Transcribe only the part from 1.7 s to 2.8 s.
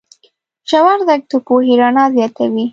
رڼا زیاتوي.